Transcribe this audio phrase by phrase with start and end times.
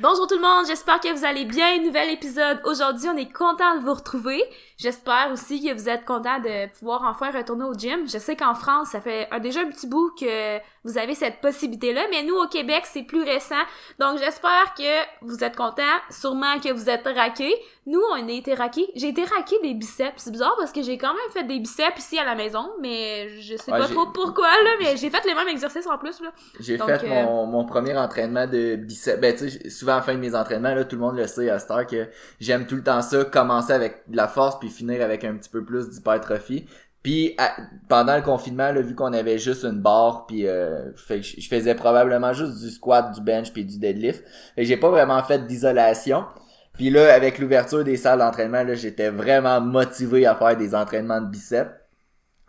[0.00, 1.80] Bonjour tout le monde, j'espère que vous allez bien.
[1.80, 2.60] Nouvel épisode.
[2.64, 4.42] Aujourd'hui, on est content de vous retrouver.
[4.76, 8.08] J'espère aussi que vous êtes content de pouvoir enfin retourner au gym.
[8.08, 12.02] Je sais qu'en France, ça fait déjà un petit bout que vous avez cette possibilité-là,
[12.10, 13.62] mais nous, au Québec, c'est plus récent.
[14.00, 15.82] Donc, j'espère que vous êtes contents.
[16.10, 17.54] Sûrement que vous êtes raqués.
[17.86, 18.88] Nous, on a été raqués.
[18.96, 20.12] J'ai été raqué des biceps.
[20.16, 23.28] C'est bizarre parce que j'ai quand même fait des biceps ici à la maison, mais
[23.40, 26.20] je sais Ouais, pas trop pourquoi, là, mais j'ai fait les mêmes exercices en plus,
[26.20, 26.32] là.
[26.60, 29.20] J'ai fait euh, mon, mon premier entraînement de biceps.
[29.20, 31.26] Ben, tu sais, souvent à la fin de mes entraînements, là, tout le monde le
[31.26, 32.08] sait à cette heure que
[32.40, 35.50] j'aime tout le temps ça, commencer avec de la force puis finir avec un petit
[35.50, 36.66] peu plus d'hypertrophie.
[37.02, 37.36] Puis
[37.88, 42.32] pendant le confinement, là, vu qu'on avait juste une barre, puis euh, je faisais probablement
[42.32, 44.24] juste du squat, du bench puis du deadlift.
[44.56, 46.24] Et j'ai pas vraiment fait d'isolation.
[46.74, 51.26] Puis là, avec l'ouverture des salles d'entraînement, j'étais vraiment motivé à faire des entraînements de
[51.26, 51.70] biceps.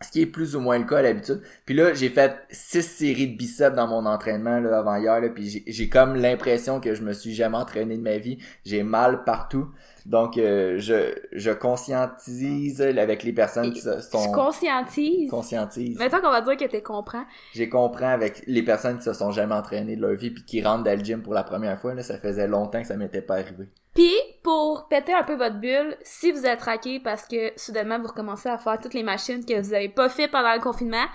[0.02, 1.42] Ce qui est plus ou moins le cas à l'habitude.
[1.66, 5.22] Puis là, j'ai fait six séries de biceps dans mon entraînement là, avant hier.
[5.22, 8.38] Là, puis j'ai- comme l'impression que je me suis jamais entraîné de ma vie.
[8.66, 9.70] J'ai mal partout.
[10.06, 14.32] Donc, euh, je, je conscientise avec les personnes qui se- Tu sont...
[14.34, 15.30] conscientises?
[15.30, 15.98] Conscientise.
[15.98, 17.24] Mettons qu'on va dire que t'es comprends.
[17.54, 20.62] J'ai compris avec les personnes qui se sont jamais entraînées de leur vie puis qui
[20.62, 21.94] rentrent dans le gym pour la première fois.
[21.94, 23.70] Là, ça faisait longtemps que ça m'était pas arrivé.
[23.94, 28.08] Puis, pour péter un peu votre bulle, si vous êtes raqué parce que soudainement vous
[28.08, 31.06] recommencez à faire toutes les machines que vous avez pas fait pendant le confinement,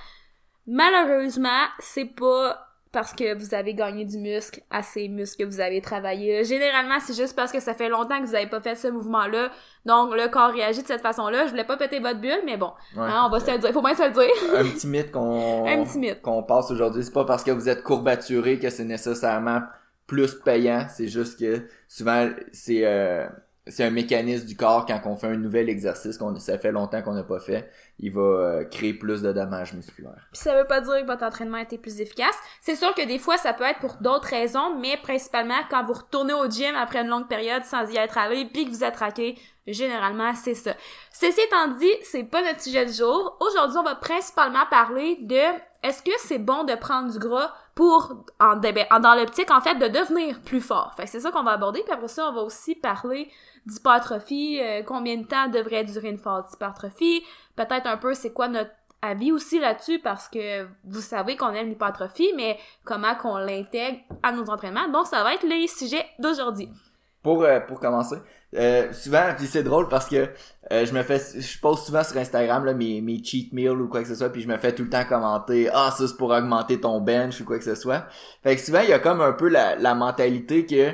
[0.67, 5.61] malheureusement, c'est pas parce que vous avez gagné du muscle à ces muscles que vous
[5.61, 6.45] avez travaillé.
[6.45, 9.51] Généralement, c'est juste parce que ça fait longtemps que vous avez pas fait ce mouvement-là.
[9.85, 11.45] Donc, le corps réagit de cette façon-là.
[11.47, 12.73] Je voulais pas péter votre bulle, mais bon.
[12.97, 13.03] Ouais.
[13.03, 13.73] Hein, on va se le dire.
[13.73, 14.57] Faut bien se le dire.
[14.57, 16.23] un petit mythe qu'on Un petit mythe.
[16.23, 17.05] qu'on passe aujourd'hui.
[17.05, 19.61] C'est pas parce que vous êtes courbaturé que c'est nécessairement
[20.09, 20.87] plus payant.
[20.89, 23.29] C'est juste que souvent c'est euh,
[23.69, 27.03] c'est un mécanisme du corps quand on fait un nouvel exercice qu'on ça fait longtemps
[27.03, 30.27] qu'on n'a pas fait, il va euh, créer plus de dommages musculaires.
[30.33, 32.35] Puis ça veut pas dire que votre entraînement a été plus efficace.
[32.63, 35.93] C'est sûr que des fois, ça peut être pour d'autres raisons, mais principalement quand vous
[35.93, 38.97] retournez au gym après une longue période sans y être allé, puis que vous êtes
[38.97, 40.73] raqué, généralement, c'est ça.
[41.13, 43.37] Ceci étant dit, c'est pas notre sujet du jour.
[43.41, 45.43] Aujourd'hui, on va principalement parler de
[45.83, 49.61] est-ce que c'est bon de prendre du gras pour, en, ben, en- dans l'optique, en
[49.61, 50.93] fait, de devenir plus fort.
[50.97, 53.31] Fait c'est ça qu'on va aborder, puis après ça, on va aussi parler
[53.67, 57.23] d'hypertrophie, euh, combien de temps devrait durer une phase d'hypertrophie,
[57.55, 61.69] peut-être un peu c'est quoi notre avis aussi là-dessus parce que vous savez qu'on aime
[61.69, 64.89] l'hypertrophie, mais comment qu'on l'intègre à nos entraînements.
[64.89, 66.69] Donc, ça va être les sujets d'aujourd'hui.
[67.23, 68.17] Pour euh, pour commencer,
[68.55, 70.29] euh, souvent puis c'est drôle parce que
[70.73, 73.89] euh, je me fais je poste souvent sur Instagram là, mes mes cheat meals ou
[73.89, 76.17] quoi que ce soit puis je me fais tout le temps commenter ah ça c'est
[76.17, 78.07] pour augmenter ton bench ou quoi que ce soit.
[78.43, 80.93] Fait que souvent il y a comme un peu la la mentalité que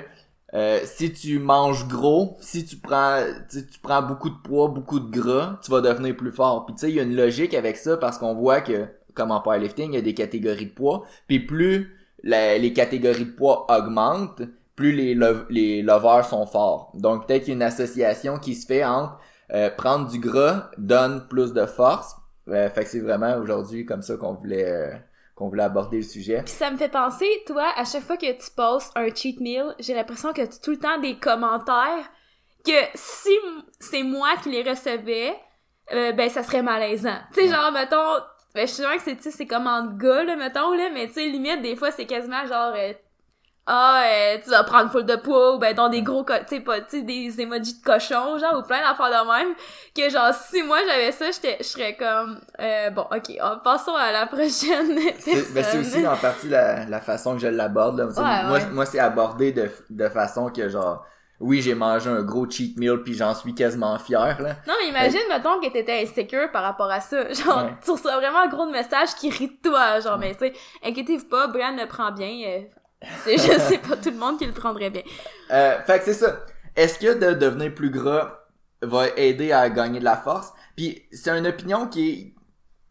[0.55, 3.19] euh, si tu manges gros, si tu prends
[3.49, 6.65] sais, tu prends beaucoup de poids, beaucoup de gras, tu vas devenir plus fort.
[6.67, 9.31] Puis tu sais il y a une logique avec ça parce qu'on voit que comme
[9.31, 13.31] en powerlifting, il y a des catégories de poids, puis plus la- les catégories de
[13.33, 14.43] poids augmentent,
[14.77, 16.91] plus les, lo- les lovers sont forts.
[16.95, 19.19] Donc peut-être qu'il y a une association qui se fait entre
[19.53, 22.17] euh, prendre du gras donne plus de force.
[22.49, 24.91] Euh, fait que c'est vraiment aujourd'hui comme ça qu'on voulait euh,
[25.34, 26.43] qu'on voulait aborder le sujet.
[26.45, 29.75] Puis ça me fait penser, toi, à chaque fois que tu postes un cheat meal,
[29.81, 32.09] j'ai l'impression que tu as tout le temps des commentaires
[32.65, 33.31] que si
[33.81, 35.34] c'est moi qui les recevais,
[35.93, 37.19] euh, ben ça serait malaisant.
[37.33, 37.53] Tu sais, Ouais.
[37.55, 37.97] genre, mettons,
[38.55, 40.89] ben, je suis sûre que c'est, tu sais, c'est comme en gars, là, mettons, là,
[40.95, 42.73] mais tu sais, limite, des fois, c'est quasiment genre...
[43.67, 46.61] ah, euh, tu vas prendre full de poids, ou ben dans des gros, tu sais,
[46.61, 49.55] pas, tu sais, des emojis de cochon, genre, ou plein d'affaires de même,
[49.97, 53.95] que genre, si moi j'avais ça, j'étais, je serais comme, euh, bon, ok, on- passons
[53.95, 57.99] à la prochaine C'est ben, c'est aussi en partie la, la façon que je l'aborde.
[57.99, 58.07] là.
[58.07, 58.67] Ouais, moi, ouais.
[58.73, 61.05] moi c'est abordé de, de façon que genre
[61.41, 64.51] oui j'ai mangé un gros cheat meal puis j'en suis quasiment fier là.
[64.69, 67.29] Non, mais imagine, mettons, que t'étais insécure par rapport à ça.
[67.33, 67.75] Genre, Ouais.
[67.85, 70.01] tu reçois vraiment un gros message qui rit de toi.
[70.01, 70.53] Genre, mais tu sais,
[70.85, 72.31] inquiétez-vous pas, Brian le prend bien.
[72.47, 72.61] euh,
[73.26, 75.03] je sais pas tout le monde qui le prendrait bien.
[75.50, 76.41] Euh, fait que c'est ça.
[76.76, 78.41] Est-ce que de devenir plus gras
[78.82, 80.53] va aider à gagner de la force?
[80.76, 82.34] Puis c'est une opinion qui est...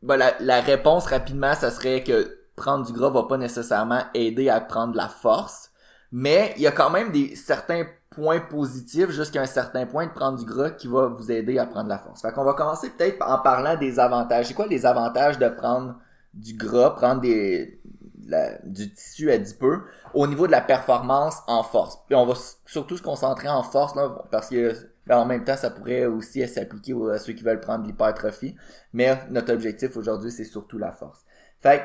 [0.01, 4.50] Ben, la, la réponse rapidement, ça serait que prendre du gras va pas nécessairement aider
[4.50, 5.71] à prendre de la force.
[6.12, 10.12] Mais il y a quand même des certains points positifs jusqu'à un certain point de
[10.12, 12.21] prendre du gras qui va vous aider à prendre de la force.
[12.21, 14.48] Fait qu'on va commencer peut-être en parlant des avantages.
[14.48, 15.95] C'est quoi les avantages de prendre
[16.33, 17.80] du gras, prendre des,
[18.28, 19.84] la- du tissu adipeux
[20.14, 21.98] au niveau de la performance en force.
[22.08, 22.34] Puis on va
[22.66, 24.74] surtout se concentrer en force là, parce que
[25.08, 28.56] ben, en même temps ça pourrait aussi s'appliquer à ceux qui veulent prendre l'hypertrophie.
[28.94, 31.20] Mais notre objectif aujourd'hui c'est surtout la force.
[31.62, 31.84] Fait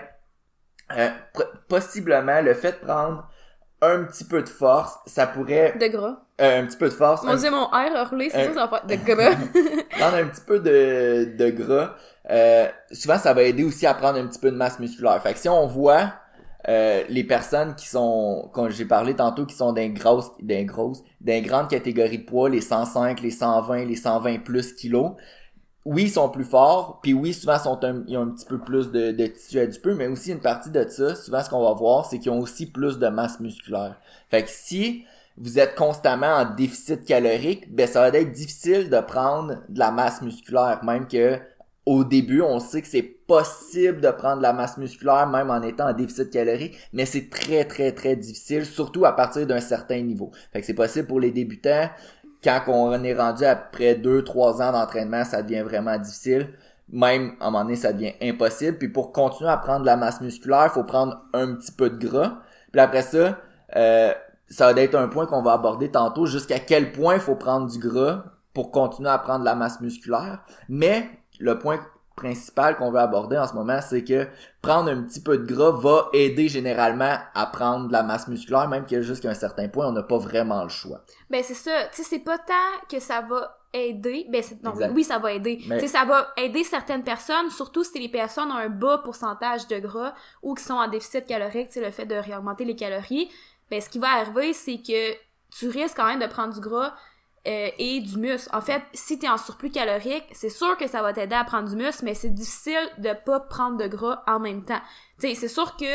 [0.89, 1.09] que, euh,
[1.69, 3.29] possiblement le fait de prendre
[3.81, 6.17] un petit peu de force, ça pourrait De gras.
[6.41, 8.55] euh, un petit peu de force, Mon un dieu, mon R a roulé, c'est un-
[8.55, 9.37] ça, ça va de gras.
[9.91, 11.95] prendre un petit peu de, de gras,
[12.31, 15.23] euh, souvent ça va aider aussi à prendre un petit peu de masse musculaire.
[15.23, 16.13] Fait que si on voit
[16.67, 21.05] euh, les personnes qui sont, comme j'ai parlé tantôt, qui sont d'un grosses, d'un grosses,
[21.21, 25.13] d'un grande catégorie de poids, les 105, les 120, les 120 plus kilos,
[25.85, 28.91] oui, ils sont plus forts, puis oui, souvent sont ils ont un petit peu plus
[28.91, 32.05] de, de tissu adipeux, mais aussi une partie de ça, souvent ce qu'on va voir,
[32.05, 33.99] c'est qu'ils ont aussi plus de masse musculaire.
[34.29, 35.05] Fait que si
[35.39, 39.91] vous êtes constamment en déficit calorique, ben ça va être difficile de prendre de la
[39.91, 41.39] masse musculaire, même que
[41.89, 45.63] au début, on sait que c'est possible de prendre de la masse musculaire même en
[45.63, 50.03] étant en déficit calorique, mais c'est très très très difficile, surtout à partir d'un certain
[50.03, 50.31] niveau.
[50.53, 51.89] Fait que c'est possible pour les débutants.
[52.45, 56.51] Quand on est rendu après 2-3 ans d'entraînement, ça devient vraiment difficile.
[56.91, 58.77] Même à un moment donné, ça devient impossible.
[58.77, 61.89] Puis pour continuer à prendre de la masse musculaire, il faut prendre un petit peu
[61.89, 62.43] de gras.
[62.71, 63.39] Puis après ça,
[63.77, 64.13] euh,
[64.47, 67.67] ça va être un point qu'on va aborder tantôt, jusqu'à quel point il faut prendre
[67.67, 70.45] du gras pour continuer à prendre de la masse musculaire.
[70.69, 71.09] Mais
[71.39, 71.81] le point
[72.19, 74.27] principal qu'on veut aborder en ce moment, c'est que
[74.61, 78.69] prendre un petit peu de gras va aider généralement à prendre de la masse musculaire,
[78.69, 81.01] même que jusqu'à un certain point, on n'a pas vraiment le choix.
[81.31, 85.05] Ben c'est ça, tu sais, c'est pas tant que ça va aider, ben non, oui,
[85.05, 85.59] ça va aider.
[85.59, 89.69] Tu sais, ça va aider certaines personnes, surtout si les personnes ont un bas pourcentage
[89.69, 92.77] de gras ou qui sont en déficit calorique, tu sais, le fait de réaugmenter les
[92.77, 93.31] calories,
[93.71, 95.13] ben ce qui va arriver, c'est que
[95.51, 96.95] tu risques quand même de prendre du gras
[97.47, 98.49] euh, et du muscle.
[98.53, 101.69] En fait, si tu en surplus calorique, c'est sûr que ça va t'aider à prendre
[101.69, 104.81] du muscle, mais c'est difficile de pas prendre de gras en même temps.
[105.21, 105.87] Tu c'est sûr que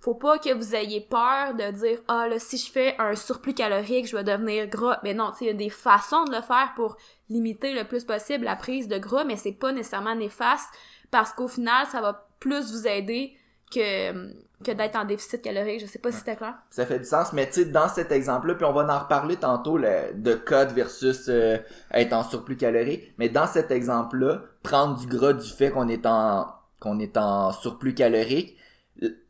[0.00, 3.54] faut pas que vous ayez peur de dire ah là si je fais un surplus
[3.54, 4.98] calorique, je vais devenir gras.
[5.02, 6.96] Mais non, tu il y a des façons de le faire pour
[7.28, 10.68] limiter le plus possible la prise de gras, mais c'est pas nécessairement néfaste
[11.10, 13.36] parce qu'au final, ça va plus vous aider
[13.72, 14.32] que,
[14.64, 15.80] que d'être en déficit calorique.
[15.80, 16.54] Je sais pas si c'était clair.
[16.70, 19.36] Ça fait du sens, mais tu sais, dans cet exemple-là, puis on va en reparler
[19.36, 21.58] tantôt le, de code versus euh,
[21.92, 26.06] être en surplus calorique, mais dans cet exemple-là, prendre du gras du fait qu'on est
[26.06, 26.46] en
[26.80, 28.56] qu'on est en surplus calorique,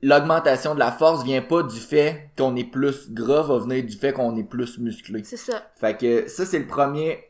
[0.03, 3.97] l'augmentation de la force vient pas du fait qu'on est plus gras, va venir du
[3.97, 5.23] fait qu'on est plus musclé.
[5.25, 5.63] C'est ça.
[5.77, 7.21] Fait que ça, c'est le premier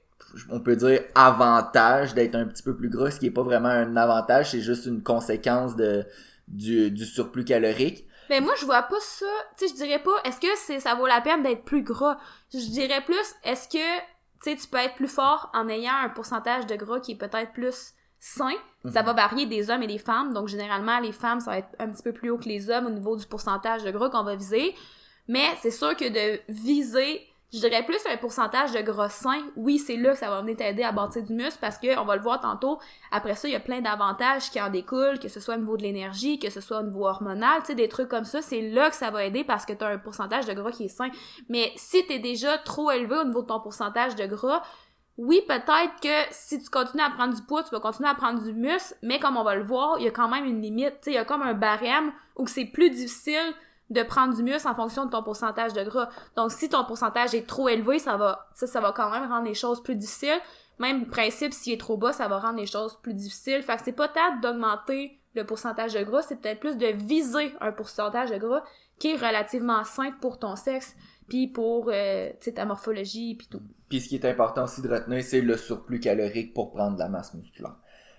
[0.51, 3.69] on peut dire avantage d'être un petit peu plus gras, ce qui est pas vraiment
[3.69, 6.05] un avantage, c'est juste une conséquence de
[6.49, 8.07] du, du surplus calorique.
[8.31, 9.27] Mais moi, je vois pas ça.
[9.57, 12.19] Tu sais, je dirais pas, est-ce que c'est, ça vaut la peine d'être plus gras?
[12.53, 13.99] Je dirais plus, est-ce que,
[14.43, 17.17] tu sais, tu peux être plus fort en ayant un pourcentage de gras qui est
[17.17, 18.55] peut-être plus sain?
[18.93, 19.07] Ça mhm.
[19.07, 20.33] va varier des hommes et des femmes.
[20.33, 22.87] Donc, généralement, les femmes, ça va être un petit peu plus haut que les hommes
[22.87, 24.75] au niveau du pourcentage de gras qu'on va viser.
[25.29, 27.27] Mais c'est sûr que de viser
[27.57, 29.41] je dirais plus un pourcentage de gras sain.
[29.57, 32.05] Oui, c'est là que ça va venir t'aider à bâtir du muscle parce que on
[32.05, 32.79] va le voir tantôt.
[33.11, 35.77] Après ça, il y a plein d'avantages qui en découlent, que ce soit au niveau
[35.77, 38.43] de l'énergie, que ce soit au niveau hormonal, tu sais, des trucs comme ça.
[38.43, 40.85] C'est là que ça va aider parce que tu as un pourcentage de gras qui
[40.85, 41.09] est sain.
[41.49, 44.63] Mais si tu es déjà trop élevé au niveau de ton pourcentage de gras,
[45.17, 48.43] oui, peut-être que si tu continues à prendre du poids, tu vas continuer à prendre
[48.43, 51.01] du muscle, mais comme on va le voir, il y a quand même une limite.
[51.01, 53.55] Tu sais, il y a comme un barème où c'est plus difficile
[53.91, 56.09] de prendre du muscle en fonction de ton pourcentage de gras.
[56.37, 59.47] Donc, si ton pourcentage est trop élevé, ça va, ça, ça va quand même rendre
[59.47, 60.41] les choses plus difficiles.
[60.79, 63.63] Même principe, s'il est trop bas, ça va rendre les choses plus difficiles.
[63.63, 67.55] Fait que c'est pas tant d'augmenter le pourcentage de gras, c'est peut-être plus de viser
[67.61, 68.65] un pourcentage de gras
[68.99, 70.97] qui est relativement simple pour ton sexe,
[71.29, 73.61] puis pour euh, ta morphologie, puis tout.
[73.89, 77.01] Puis ce qui est important aussi de retenir, c'est le surplus calorique pour prendre de
[77.01, 77.77] la masse musculaire.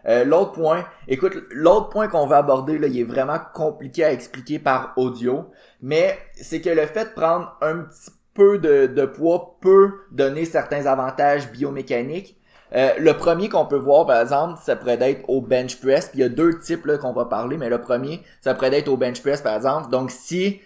[0.07, 4.11] Euh, l'autre point, écoute, l'autre point qu'on va aborder, là, il est vraiment compliqué à
[4.11, 5.45] expliquer par audio,
[5.81, 10.45] mais c'est que le fait de prendre un petit peu de, de poids peut donner
[10.45, 12.37] certains avantages biomécaniques.
[12.75, 16.11] Euh, le premier qu'on peut voir, par exemple, ça pourrait être au bench press.
[16.13, 18.89] Il y a deux types là qu'on va parler, mais le premier, ça pourrait être
[18.89, 19.89] au bench press, par exemple.
[19.89, 20.59] Donc si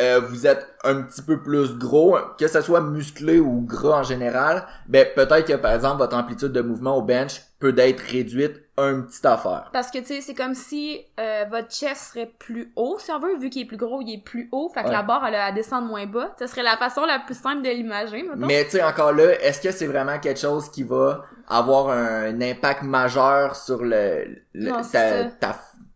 [0.00, 4.02] euh, vous êtes un petit peu plus gros, que ce soit musclé ou gras en
[4.02, 8.60] général, ben peut-être que par exemple votre amplitude de mouvement au bench peut être réduite
[8.76, 9.70] un petit affaire.
[9.72, 13.20] Parce que tu sais, c'est comme si euh, votre chest serait plus haut, si on
[13.20, 15.36] veut, vu qu'il est plus gros, il est plus haut, fait que la barre elle
[15.36, 16.34] à descendre moins bas.
[16.40, 19.60] Ce serait la façon la plus simple de l'imaginer, Mais tu sais, encore là, est-ce
[19.60, 24.24] que c'est vraiment quelque chose qui va avoir un impact majeur sur le,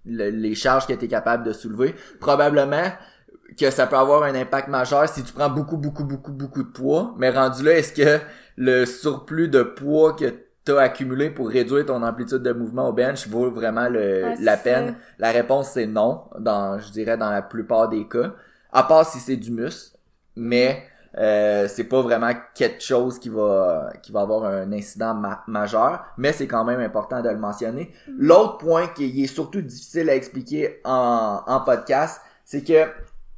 [0.04, 1.96] les charges que tu es capable de soulever?
[2.20, 2.92] Probablement
[3.56, 6.68] que ça peut avoir un impact majeur si tu prends beaucoup, beaucoup, beaucoup, beaucoup de
[6.68, 7.14] poids.
[7.18, 8.20] Mais rendu là, est-ce que
[8.56, 13.28] le surplus de poids que t'as accumulé pour réduire ton amplitude de mouvement au bench
[13.28, 14.96] vaut vraiment le, la peine?
[15.18, 18.34] La réponse c'est non, dans, je dirais dans la plupart des cas.
[18.72, 19.96] À part si c'est du muscle.
[20.40, 20.84] Mais
[21.18, 26.32] euh, c'est pas vraiment quelque chose qui va qui va avoir un incident majeur, mais
[26.32, 27.92] c'est quand même important de le mentionner.
[28.06, 28.14] Mm-hmm.
[28.18, 32.84] L'autre point qui est surtout difficile à expliquer en, en podcast, c'est que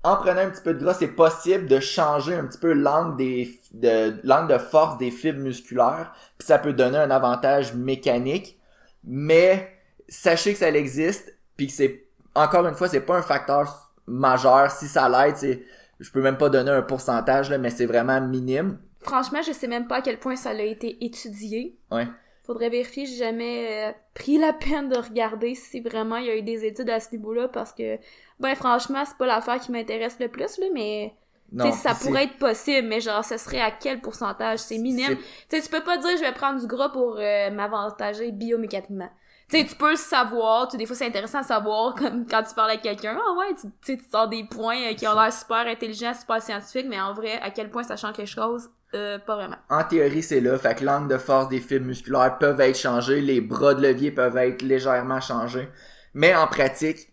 [0.03, 3.17] en prenant un petit peu de gras, c'est possible de changer un petit peu l'angle
[3.17, 8.59] des de l'angle de force des fibres musculaires, puis ça peut donner un avantage mécanique,
[9.05, 9.77] mais
[10.09, 14.71] sachez que ça existe, puis que c'est encore une fois, c'est pas un facteur majeur.
[14.71, 15.63] Si ça l'aide, c'est,
[15.99, 18.79] je peux même pas donner un pourcentage, là, mais c'est vraiment minime.
[19.01, 21.79] Franchement, je sais même pas à quel point ça a été étudié.
[21.91, 22.07] Ouais.
[22.45, 26.37] Faudrait vérifier, j'ai jamais euh, pris la peine de regarder si vraiment il y a
[26.37, 27.99] eu des études à ce niveau-là parce que,
[28.41, 31.15] ben franchement, c'est pas l'affaire qui m'intéresse le plus, là, mais
[31.53, 34.61] Non, ça pourrait être possible, mais genre, ce serait à quel pourcentage?
[34.61, 35.17] C'est minime.
[35.17, 35.25] Tu
[35.57, 39.11] sais, tu peux pas dire je vais prendre du gras pour euh, m'avantager biomécaniquement.
[39.49, 42.43] Tu sais, tu peux le savoir, tu des fois c'est intéressant à savoir, comme quand
[42.45, 45.07] tu parles avec quelqu'un, ah ouais, tu tu sais, tu sors des points euh, qui
[45.09, 48.29] ont l'air super intelligents, super scientifiques, mais en vrai, à quel point ça change quelque
[48.29, 48.71] chose?
[48.95, 49.57] Euh, pas vraiment.
[49.69, 50.59] En théorie, c'est là.
[50.59, 54.11] Fait que l'angle de force des fibres musculaires peuvent être changés, les bras de levier
[54.11, 55.69] peuvent être légèrement changés.
[56.15, 57.10] Mais en pratique,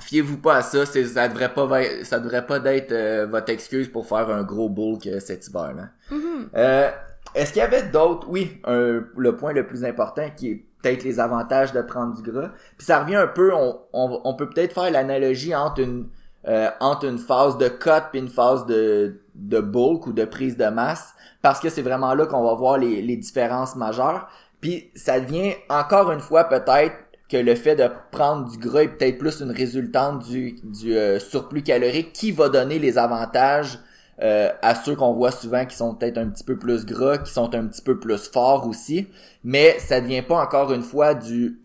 [0.00, 0.86] fiez-vous pas à ça.
[0.86, 1.68] Ça devrait pas,
[2.04, 5.72] ça devrait pas d'être euh, votre excuse pour faire un gros bulk euh, cet hiver.
[5.74, 5.88] Là.
[6.10, 6.48] Mhm.
[6.56, 6.90] Euh,
[7.34, 8.26] est-ce qu'il y avait d'autres?
[8.28, 12.22] Oui, un- le point le plus important qui est peut-être les avantages de prendre du
[12.30, 12.50] gras.
[12.76, 16.08] Puis ça revient un peu, on, on, on peut peut-être faire l'analogie entre une
[16.48, 20.56] euh, entre une phase de cut puis une phase de, de bulk ou de prise
[20.56, 24.28] de masse parce que c'est vraiment là qu'on va voir les, les différences majeures.
[24.60, 26.96] Puis ça devient encore une fois peut-être
[27.32, 31.62] que le fait de prendre du gras est peut-être plus une résultante du, euh, surplus
[31.62, 33.78] calorique qui va donner les avantages
[34.22, 37.32] euh, à ceux qu'on voit souvent qui sont peut-être un petit peu plus gras, qui
[37.32, 39.08] sont un petit peu plus forts aussi,
[39.42, 41.58] mais ça devient pas encore une fois du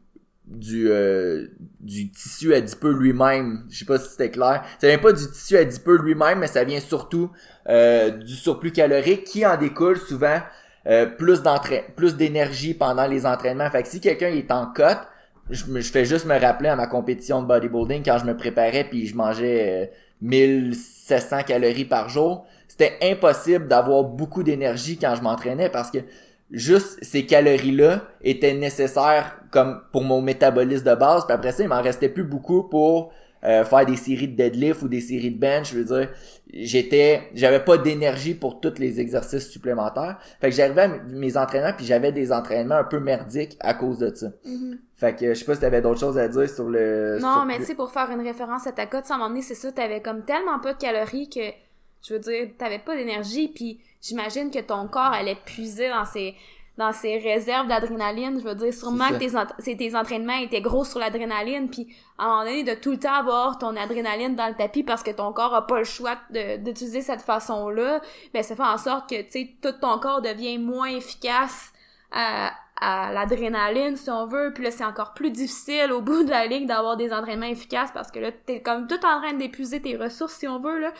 [0.45, 1.47] du euh,
[1.81, 3.65] du tissu adipeux lui-même.
[3.69, 4.63] Je sais pas si c'était clair.
[4.79, 7.29] Ça vient pas du tissu adipeux lui-même, mais ça vient surtout
[7.67, 10.39] euh, du surplus calorique qui en découle souvent
[11.17, 13.69] plus d'entraî plus d'énergie pendant les entraînements.
[13.69, 15.05] Fait que si quelqu'un est en cote,
[15.49, 19.07] je, fais juste me rappeler à ma compétition de bodybuilding quand je me préparais puis
[19.07, 19.85] je mangeais euh,
[20.21, 22.45] 1700 calories par jour.
[22.67, 25.99] C'était impossible d'avoir beaucoup d'énergie quand je m'entraînais parce que
[26.51, 31.25] juste ces calories-là étaient nécessaires comme pour mon métabolisme de base.
[31.25, 33.11] Puis après ça, il m'en restait plus beaucoup pour
[33.47, 35.71] euh, faire des séries de deadlift ou des séries de bench.
[35.71, 36.09] Je veux dire,
[36.53, 40.17] j'étais, j'avais pas d'énergie pour tous les exercices supplémentaires.
[40.41, 43.99] Fait que j'arrivais à mes entraînements puis j'avais des entraînements un peu merdiques à cause
[43.99, 44.27] de ça.
[44.45, 44.79] Mhm.
[44.95, 47.19] Fait que je sais pas si t'avais d'autres choses à dire sur le.
[47.21, 49.55] Non, sur- mais tu sais, pour faire une référence à ta cote, sans m'emmener, c'est
[49.55, 51.51] ça, t'avais comme tellement pas de calories que,
[52.07, 56.33] je veux dire, t'avais pas d'énergie, puis j'imagine que ton corps allait puiser dans ses,
[56.77, 58.39] dans ses réserves d'adrénaline.
[58.39, 62.27] Je veux dire, sûrement que tes, tes entraînements étaient gros sur l'adrénaline, puis à un
[62.27, 65.33] moment donné, de tout le temps avoir ton adrénaline dans le tapis parce que ton
[65.33, 68.01] corps a pas le choix d'utiliser cette façon-là,
[68.33, 71.73] ben ça fait en sorte que, tu sais, tout ton corps devient moins efficace
[72.11, 74.51] à, à l'adrénaline, si on veut.
[74.53, 77.91] Puis là, c'est encore plus difficile au bout de la ligne d'avoir des entraînements efficaces
[77.91, 80.93] parce que là, t'es comme tout en train d'épuiser tes ressources, si on veut, là.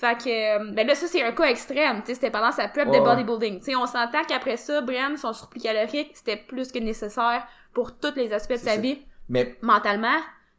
[0.00, 2.68] Fait que, euh, ben là, ça, c'est un cas extrême, tu sais, c'était pendant sa
[2.68, 3.60] prep Ouais, de bodybuilding.
[3.60, 8.14] Tu on s'entend qu'après ça, Brian, son surplus calorique, c'était plus que nécessaire pour tous
[8.16, 8.80] les aspects de sa ça.
[8.80, 10.16] vie Mais mentalement,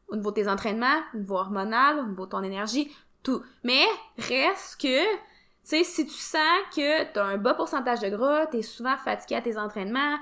[0.09, 3.41] au niveau de tes entraînements, au niveau hormonal, au niveau de ton énergie, tout.
[3.63, 3.83] Mais
[4.19, 5.19] reste que, tu
[5.63, 6.41] sais, si tu sens
[6.75, 10.19] que t'as un bas pourcentage de gras, t'es souvent fatigué à tes entraînements,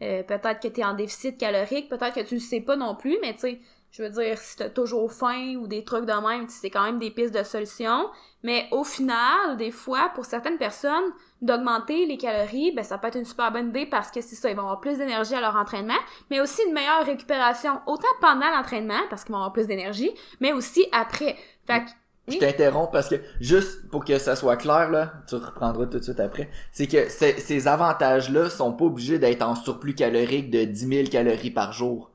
[0.00, 3.18] euh, peut-être que t'es en déficit calorique, peut-être que tu le sais pas non plus,
[3.20, 3.60] mais tu sais,
[3.92, 6.98] je veux dire, si t'as toujours faim ou des trucs de même, c'est quand même
[6.98, 8.08] des pistes de solutions.
[8.42, 13.18] Mais au final, des fois, pour certaines personnes, d'augmenter les calories, ben ça peut être
[13.18, 15.56] une super bonne idée parce que c'est ça, ils vont avoir plus d'énergie à leur
[15.56, 15.98] entraînement,
[16.30, 20.52] mais aussi une meilleure récupération, autant pendant l'entraînement, parce qu'ils vont avoir plus d'énergie, mais
[20.52, 21.36] aussi après.
[21.66, 21.90] Fait que,
[22.28, 26.04] Je t'interromps parce que juste pour que ça soit clair là, tu reprendras tout de
[26.04, 26.48] suite après.
[26.70, 31.08] C'est que ces- ces avantages-là sont pas obligés d'être en surplus calorique de 10 000
[31.10, 32.11] calories par jour.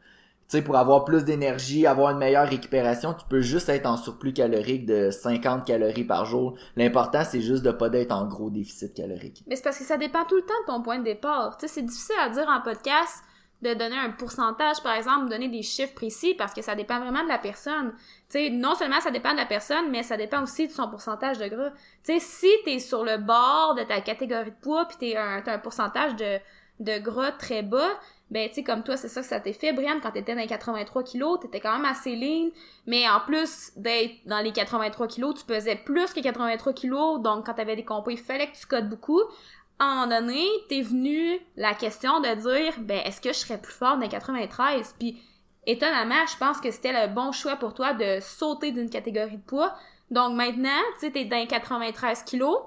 [0.50, 4.32] Tu pour avoir plus d'énergie, avoir une meilleure récupération, tu peux juste être en surplus
[4.32, 6.58] calorique de 50 calories par jour.
[6.78, 9.44] L'important, c'est juste de pas d'être en gros déficit calorique.
[9.48, 11.58] Mais c'est parce que ça dépend tout le temps de ton point de départ.
[11.58, 13.24] Tu c'est difficile à dire en podcast
[13.62, 17.24] de donner un pourcentage, par exemple, donner des chiffres précis parce que ça dépend vraiment
[17.24, 17.94] de la personne.
[18.30, 21.40] Tu non seulement ça dépend de la personne, mais ça dépend aussi de son pourcentage
[21.40, 21.72] de gras.
[22.04, 25.42] Tu sais, si t'es sur le bord de ta catégorie de poids puis t'es un,
[25.42, 26.38] t'as un pourcentage de,
[26.80, 27.90] de gras très bas,
[28.30, 30.42] ben tu sais, comme toi, c'est ça que ça t'est fait, Brian, quand t'étais dans
[30.42, 32.50] les 83 kilos, t'étais quand même assez lean,
[32.86, 37.46] mais en plus d'être dans les 83 kilos, tu pesais plus que 83 kilos, donc
[37.46, 39.22] quand t'avais des compos, il fallait que tu cotes beaucoup
[39.80, 43.60] à un moment donné, t'es venu la question de dire, ben, est-ce que je serais
[43.60, 44.96] plus fort dans les 93?
[44.98, 45.22] Puis,
[45.66, 49.44] étonnamment, je pense que c'était le bon choix pour toi de sauter d'une catégorie de
[49.44, 49.76] poids.
[50.10, 52.58] Donc, maintenant, tu sais, t'es dans les 93 kilos,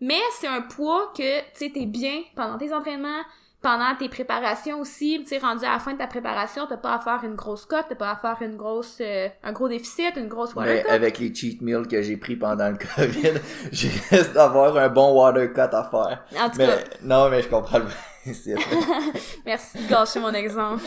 [0.00, 3.22] mais c'est un poids que, tu sais, t'es bien pendant tes entraînements,
[3.64, 6.94] pendant tes préparations aussi, tu sais, rendu à la fin de ta préparation, t'as pas
[6.94, 10.12] à faire une grosse cote, t'as pas à faire une grosse, euh, un gros déficit,
[10.16, 10.90] une grosse water Mais cut.
[10.90, 13.32] avec les cheat meals que j'ai pris pendant le COVID,
[13.72, 16.24] j'ai risque d'avoir un bon water cut à faire.
[16.38, 17.86] En tout Mais cas, non, mais je comprends le
[18.22, 18.58] principe.
[19.46, 20.82] Merci de gâcher mon exemple.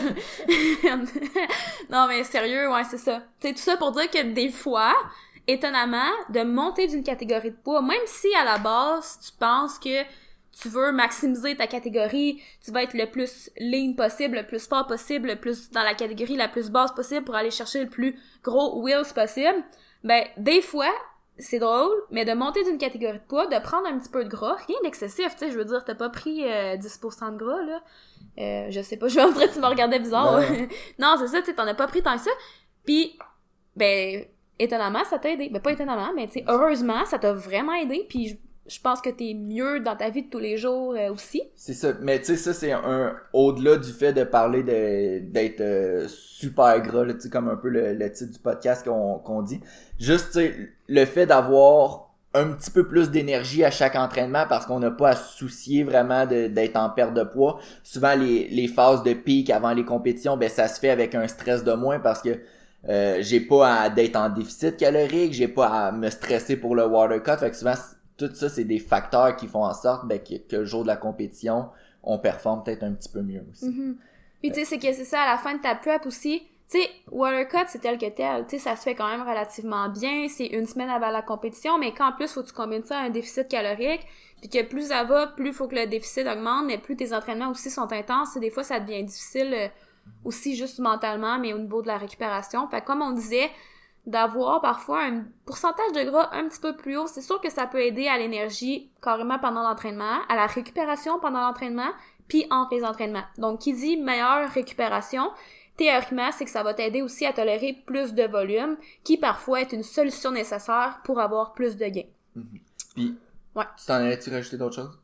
[1.90, 3.22] non, mais sérieux, ouais, c'est ça.
[3.40, 4.94] C'est tout ça pour dire que des fois,
[5.46, 10.04] étonnamment, de monter d'une catégorie de poids, même si à la base, tu penses que
[10.60, 14.86] tu veux maximiser ta catégorie, tu vas être le plus lean possible, le plus fort
[14.86, 18.18] possible, le plus dans la catégorie la plus basse possible pour aller chercher le plus
[18.42, 19.62] gros wheels possible,
[20.04, 20.92] ben, des fois,
[21.38, 24.28] c'est drôle, mais de monter d'une catégorie de poids, de prendre un petit peu de
[24.28, 27.62] gras, rien d'excessif, tu sais, je veux dire, t'as pas pris 10% euh, de gras,
[27.62, 27.82] là.
[28.38, 30.40] Euh, je sais pas, je vais en train tu me regardais bizarre.
[30.98, 32.30] non, c'est ça, tu sais, t'en as pas pris tant que ça.
[32.84, 33.16] Puis,
[33.76, 34.24] ben,
[34.58, 35.48] étonnamment, ça t'a aidé.
[35.50, 39.10] Ben, pas étonnamment, mais tu sais, heureusement, ça t'a vraiment aidé, puis je pense que
[39.10, 41.42] t'es mieux dans ta vie de tous les jours euh, aussi.
[41.56, 41.92] C'est ça.
[42.02, 46.80] Mais tu sais, ça, c'est un, au-delà du fait de parler de, d'être euh, super
[46.82, 49.60] gras, tu sais, comme un peu le, le titre du podcast qu'on, qu'on dit.
[49.98, 50.38] Juste,
[50.86, 55.10] le fait d'avoir un petit peu plus d'énergie à chaque entraînement parce qu'on n'a pas
[55.10, 57.58] à se soucier vraiment d'être en perte de poids.
[57.82, 61.26] Souvent, les, les phases de pic avant les compétitions, ben, ça se fait avec un
[61.26, 62.38] stress de moins parce que
[62.88, 66.86] euh, j'ai pas à d'être en déficit calorique, j'ai pas à me stresser pour le
[66.86, 67.38] water cut.
[67.40, 67.74] Fait que souvent,
[68.18, 70.96] tout ça, c'est des facteurs qui font en sorte ben, que, le jour de la
[70.96, 71.68] compétition,
[72.02, 73.70] on performe peut-être un petit peu mieux aussi.
[73.70, 73.94] Mm-hmm.
[74.40, 76.78] Puis tu sais, c'est que c'est ça, à la fin de ta prep aussi, tu
[76.78, 78.44] sais, Watercut, c'est tel que tel.
[78.46, 80.28] Tu sais, ça se fait quand même relativement bien.
[80.28, 82.98] C'est une semaine avant la compétition, mais quand en plus, faut que tu combines ça
[82.98, 84.06] à un déficit calorique,
[84.40, 87.50] puis que plus ça va, plus faut que le déficit augmente, mais plus tes entraînements
[87.50, 88.36] aussi sont intenses.
[88.36, 89.68] Des fois, ça devient difficile euh,
[90.24, 92.68] aussi juste mentalement, mais au niveau de la récupération.
[92.68, 93.48] Fait comme on disait,
[94.08, 97.66] d'avoir parfois un pourcentage de gras un petit peu plus haut, c'est sûr que ça
[97.66, 101.90] peut aider à l'énergie carrément pendant l'entraînement, à la récupération pendant l'entraînement,
[102.26, 103.24] puis entre les entraînements.
[103.36, 105.30] Donc, qui dit meilleure récupération,
[105.76, 109.72] théoriquement, c'est que ça va t'aider aussi à tolérer plus de volume, qui parfois est
[109.72, 112.08] une solution nécessaire pour avoir plus de gains.
[112.36, 112.60] Mm-hmm.
[112.94, 113.18] Puis,
[113.56, 113.64] ouais.
[113.78, 114.98] tu t'en allais-tu rajouter d'autres choses?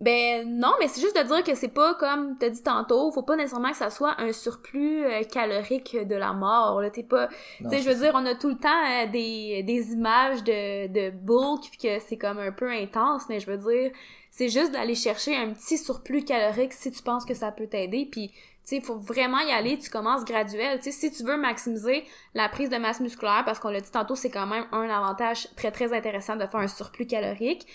[0.00, 3.22] Ben non, mais c'est juste de dire que c'est pas comme t'as dit tantôt, faut
[3.22, 6.80] pas nécessairement que ça soit un surplus euh, calorique de la mort.
[6.82, 7.28] Là, t'es pas,
[7.60, 10.88] tu sais, je veux dire, on a tout le temps euh, des, des images de
[10.88, 13.92] de bulk que c'est comme un peu intense, mais je veux dire,
[14.30, 18.08] c'est juste d'aller chercher un petit surplus calorique si tu penses que ça peut t'aider,
[18.10, 18.32] puis
[18.66, 20.78] tu sais, faut vraiment y aller, tu commences graduel.
[20.78, 23.90] Tu sais, si tu veux maximiser la prise de masse musculaire, parce qu'on l'a dit
[23.90, 27.66] tantôt, c'est quand même un avantage très très intéressant de faire un surplus calorique.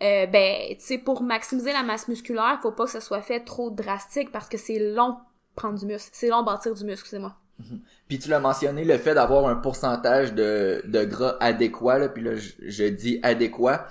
[0.00, 3.40] Euh, ben, tu sais, pour maximiser la masse musculaire, faut pas que ça soit fait
[3.40, 5.16] trop drastique parce que c'est long
[5.56, 6.10] prendre du muscle.
[6.12, 7.34] C'est long bâtir du muscle, excusez-moi.
[7.58, 7.80] Mhm.
[8.06, 12.22] Puis tu l'as mentionné, le fait d'avoir un pourcentage de, de gras adéquat, là, puis
[12.22, 13.86] là, je, dis adéquat,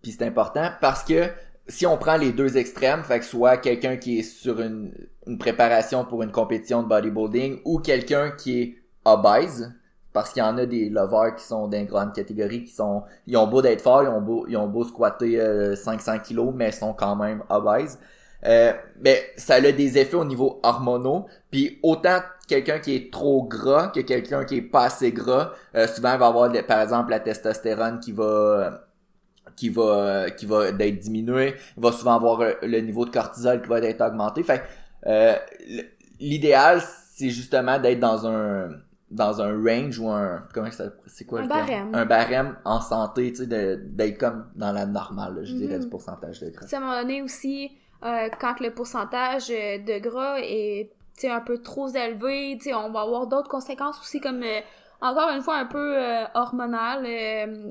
[0.00, 1.28] puis c'est important parce que
[1.68, 4.92] si on prend les deux extrêmes, fait que soit quelqu'un qui est sur une,
[5.26, 9.72] une préparation pour une compétition de bodybuilding ou quelqu'un qui est obèse,
[10.12, 13.36] parce qu'il y en a des lovers qui sont d'une grande catégorie qui sont ils
[13.36, 16.68] ont beau d'être forts ils ont beau ils ont beau squatter 500 euh, kilos mais
[16.68, 17.98] ils sont quand même obèses.
[18.44, 21.26] Euh, ben ça a des effets au niveau hormonaux.
[21.50, 25.86] Puis autant quelqu'un qui est trop gras que quelqu'un qui est pas assez gras euh,
[25.86, 28.82] souvent il va avoir par exemple la testostérone qui va
[29.56, 31.54] qui va qui va d'être diminuée.
[31.76, 34.42] Il va souvent avoir le niveau de cortisol qui va être augmenté.
[34.42, 34.62] Fait
[36.20, 36.82] l'idéal
[37.14, 38.70] c'est justement d'être dans un
[39.12, 43.32] dans un range ou un comment ça c'est quoi un barème un barème en santé
[43.32, 45.90] tu sais d'être comme dans la normale je dirais du mhm.
[45.90, 47.70] pourcentage de gras à un moment donné aussi
[48.04, 50.90] euh, quand le pourcentage de gras est
[51.24, 54.60] un peu trop élevé tu sais on va avoir d'autres conséquences aussi comme euh,
[55.02, 57.02] encore une fois un peu euh, hormonal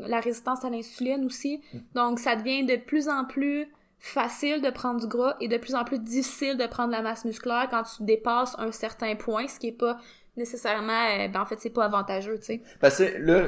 [0.07, 1.79] la résistance à l'insuline aussi mm.
[1.95, 3.67] donc ça devient de plus en plus
[4.01, 7.23] facile de prendre du gras et de plus en plus difficile de prendre la masse
[7.23, 9.99] musculaire quand tu dépasses un certain point, ce qui est pas
[10.37, 12.61] nécessairement euh, ben en fait c'est pas avantageux tu sais.
[12.79, 13.47] Parce que là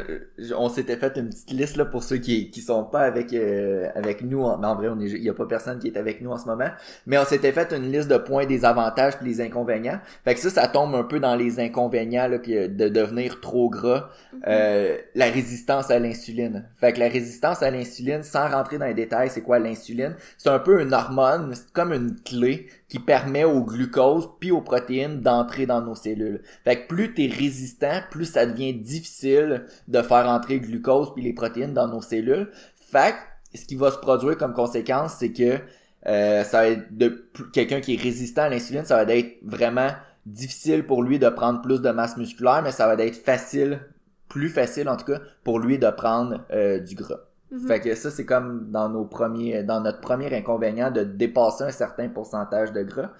[0.58, 3.88] on s'était fait une petite liste là pour ceux qui qui sont pas avec euh,
[3.96, 6.19] avec nous en, en vrai on est il y a pas personne qui est avec
[6.19, 6.69] nous en ce moment
[7.06, 10.00] mais on s'était fait une liste de points des avantages puis les inconvénients.
[10.26, 13.69] Fait que ça ça tombe un peu dans les inconvénients là que de devenir trop
[13.69, 14.39] gras mm-hmm.
[14.48, 16.69] euh, la résistance à l'insuline.
[16.76, 20.17] Fait que la résistance à l'insuline sans rentrer dans les détails c'est quoi l'insuline?
[20.38, 24.62] C'est un peu une hormone c'est comme une clé qui permet au glucose puis aux
[24.62, 26.44] protéines d'entrer dans nos cellules.
[26.64, 31.24] Fait que plus t'es résistant, plus ça devient difficile de faire entrer le glucose puis
[31.24, 32.52] les protéines dans nos cellules.
[32.76, 35.58] Fait que ce qui va se produire comme conséquence, c'est que
[36.06, 39.90] euh, ça va être de quelqu'un qui est résistant à l'insuline, ça va être vraiment
[40.28, 43.80] difficile pour lui de prendre plus de masse musculaire, mais ça va être facile,
[44.30, 47.22] plus facile en tout cas, pour lui de prendre euh, du gras.
[47.54, 47.68] Mhm.
[47.68, 51.72] Fait que ça, c'est comme dans nos premiers, dans notre premier inconvénient de dépasser un
[51.72, 53.12] certain pourcentage de gras.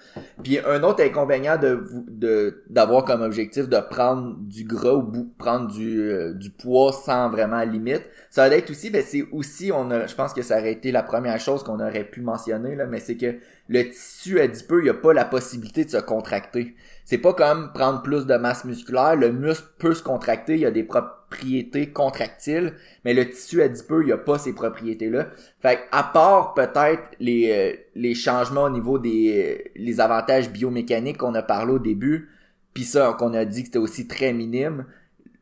[0.42, 6.00] Puis un autre inconvénient de, d'avoir comme objectif de prendre du gras ou prendre du,
[6.00, 10.08] euh, du poids sans vraiment limite, ça va être aussi, ben c'est aussi, on a,
[10.08, 12.98] je pense que ça aurait été la première chose qu'on aurait pu mentionner, là, mais
[12.98, 13.36] c'est que
[13.68, 16.74] le tissu adipeux, il n'y a pas la possibilité de se contracter.
[17.04, 20.66] C'est pas comme prendre plus de masse musculaire, le muscle peut se contracter, il y
[20.66, 25.26] a des propriétés contractiles, mais le tissu adipeux, il a pas ces propriétés-là.
[25.60, 31.34] Fait à part peut-être les, euh, les changements au niveau des les avantages biomécaniques qu'on
[31.34, 32.30] a parlé au début,
[32.72, 34.86] puis ça qu'on a dit que c'était aussi très minime,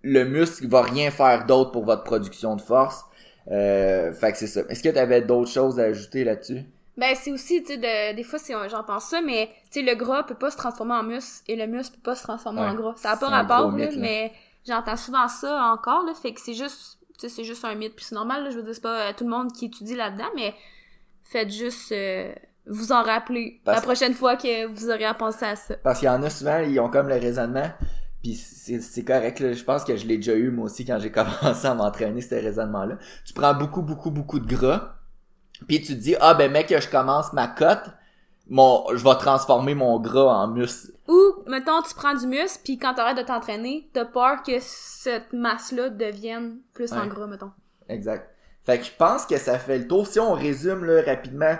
[0.02, 3.04] le muscle va rien faire d'autre pour votre production de force.
[3.50, 4.62] Euh, fait que c'est ça.
[4.68, 6.62] Est-ce que tu avais d'autres choses à ajouter là-dessus?
[6.96, 9.82] Ben, c'est aussi, tu sais, de, des fois, c'est, j'en pense ça, mais, tu sais,
[9.82, 12.60] le gras peut pas se transformer en muscle et le muscle peut pas se transformer
[12.60, 12.94] en gras.
[12.96, 14.32] Ça a pas rapport, là, mais
[14.66, 17.96] j'entends souvent ça encore, là, fait que c'est juste, tu sais, c'est juste un mythe,
[17.96, 19.94] puis c'est normal, là, je veux dire, c'est pas euh, tout le monde qui étudie
[19.94, 20.54] là-dedans, mais
[21.24, 22.32] faites juste euh,
[22.66, 25.74] vous en rappeler la prochaine fois que vous aurez à penser à ça.
[25.82, 27.70] Parce qu'il y en a souvent, ils ont comme le raisonnement,
[28.22, 31.10] puis c'est correct, là, je pense que je l'ai déjà eu, moi aussi, quand j'ai
[31.12, 32.98] commencé à m'entraîner, ce raisonnement-là.
[33.24, 35.01] Tu prends beaucoup, beaucoup, beaucoup de gras,
[35.66, 37.90] puis tu te dis ah ben mec je commence ma cote
[38.48, 40.92] mon je vais transformer mon gras en muscle.
[41.08, 45.32] Ou mettons tu prends du muscle puis quand t'arrêtes de t'entraîner t'as peur que cette
[45.32, 47.52] masse là devienne plus en gras mettons.
[47.88, 48.28] Exact.
[48.64, 50.06] Fait que je pense que ça fait le tour.
[50.06, 51.56] Si on résume là rapidement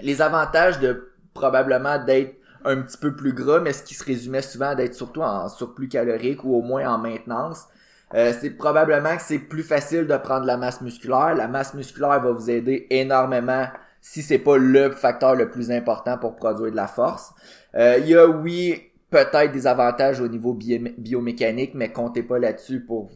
[0.00, 4.42] les avantages de probablement d'être un petit peu plus gras mais ce qui se résumait
[4.42, 7.66] souvent d'être surtout en surplus calorique ou au moins en maintenance
[8.14, 11.34] euh, c'est probablement que c'est plus facile de prendre la masse musculaire.
[11.34, 13.66] La masse musculaire va vous aider énormément
[14.00, 17.32] si c'est pas le facteur le plus important pour produire de la force.
[17.74, 22.80] Euh, il y a oui peut-être des avantages au niveau biomécanique, mais comptez pas là-dessus
[22.80, 23.10] pour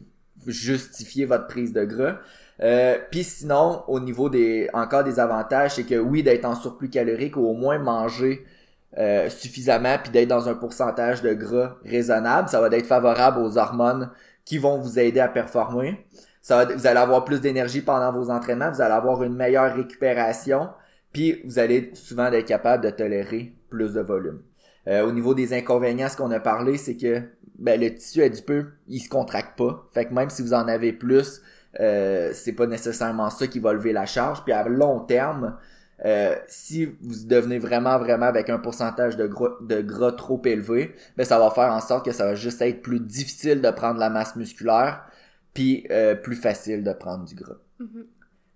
[0.47, 2.17] justifier votre prise de gras.
[2.61, 6.89] Euh, Puis sinon, au niveau des encore des avantages, c'est que oui, d'être en surplus
[6.89, 8.45] calorique ou au moins manger
[8.97, 13.57] euh, suffisamment puis d'être dans un pourcentage de gras raisonnable, ça va être favorable aux
[13.57, 14.09] hormones
[14.49, 16.07] qui vont vous aider à performer.
[16.41, 20.69] Ça vous allez avoir plus d'énergie pendant vos entraînements, vous allez avoir une meilleure récupération,
[21.13, 24.41] puis vous allez souvent être capable de tolérer plus de volume.
[24.87, 27.21] Euh, au niveau des inconvénients, ce qu'on a parlé, c'est que
[27.59, 29.87] ben, le tissu adipeux, il se contracte pas.
[29.93, 31.43] Fait que même si vous en avez plus,
[31.79, 34.43] euh, c'est pas nécessairement ça qui va lever la charge.
[34.43, 35.57] Puis à long terme,
[36.05, 40.95] euh, si vous devenez vraiment, vraiment avec un pourcentage de gras, de gras trop élevé,
[41.17, 43.99] ben ça va faire en sorte que ça va juste être plus difficile de prendre
[43.99, 45.03] la masse musculaire,
[45.53, 47.57] puis euh, plus facile de prendre du gras.
[47.81, 48.05] Mm-hmm.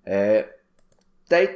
[0.08, 0.43] euh,
[1.29, 1.53] Peut-être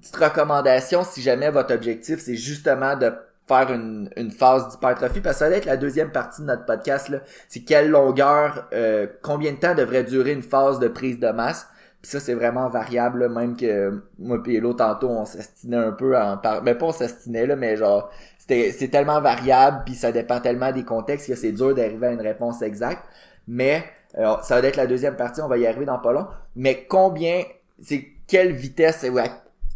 [0.00, 3.12] petite recommandation si jamais votre objectif c'est justement de
[3.46, 6.66] faire une, une phase d'hypertrophie parce que ça va être la deuxième partie de notre
[6.66, 11.18] podcast là c'est quelle longueur euh, combien de temps devrait durer une phase de prise
[11.18, 11.68] de masse
[12.00, 16.16] puis ça, c'est vraiment variable, même que moi et l'autre tantôt, on s'estinait un peu
[16.16, 16.62] en par...
[16.62, 20.40] Mais ben, pas on s'estinait, là, mais genre, c'était, c'est tellement variable, puis ça dépend
[20.40, 23.02] tellement des contextes que c'est dur d'arriver à une réponse exacte.
[23.48, 23.84] Mais,
[24.14, 26.28] alors, ça va être la deuxième partie, on va y arriver dans pas long.
[26.54, 27.42] Mais combien,
[27.82, 29.30] c'est quelle vitesse, ouais,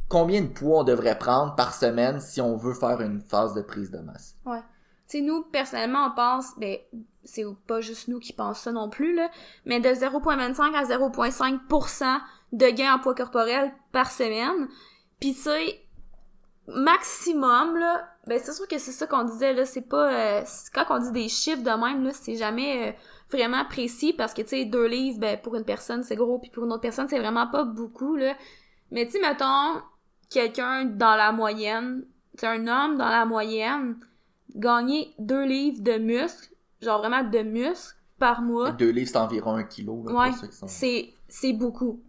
[0.09, 3.63] combien de poids on devrait prendre par semaine si on veut faire une phase de
[3.63, 4.37] prise de masse?
[4.47, 4.61] Ouais.
[5.09, 6.79] Tu sais, nous, personnellement, on pense, ben,
[7.25, 9.31] c'est pas juste nous qui pensons ça non plus, là,
[9.67, 12.21] mais de 0.25 à 0.5%
[12.53, 14.69] de gain en poids corporel par semaine.
[15.21, 15.81] Puis tu sais,
[16.67, 20.13] maximum, là, ben c'est sûr que c'est ça qu'on disait, là, c'est pas...
[20.13, 20.43] Euh,
[20.75, 22.93] quand on dit des chiffres de même, là, c'est jamais euh,
[23.31, 26.51] vraiment précis, parce que, tu sais, deux livres, ben, pour une personne, c'est gros, puis
[26.51, 28.35] pour une autre personne, c'est vraiment pas beaucoup, là.
[28.91, 29.81] Mais tu mettons,
[30.31, 32.05] quelqu'un dans la moyenne,
[32.37, 33.97] c'est un homme dans la moyenne,
[34.55, 38.73] gagner deux livres de muscles, genre vraiment de muscles par mois.
[38.73, 40.05] Deux livres, c'est environ un kilo.
[40.07, 42.01] Là, ouais, c'est, c'est beaucoup.